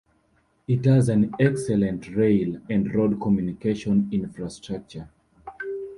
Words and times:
It 0.67 0.83
has 0.85 1.09
an 1.09 1.35
excellent 1.39 2.09
rail 2.15 2.59
and 2.67 2.91
road 2.95 3.21
communication 3.21 4.09
infrastructure. 4.11 5.07